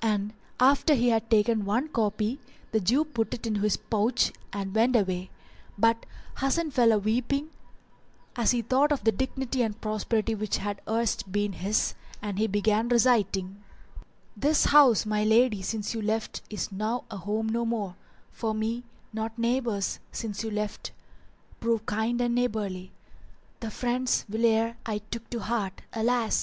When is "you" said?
15.94-16.00, 20.44-20.50